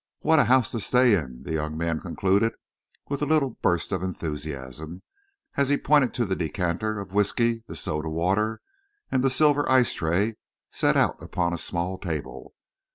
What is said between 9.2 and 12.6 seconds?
the silver ice tray set out upon a small table.